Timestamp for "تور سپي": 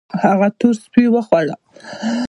0.59-1.03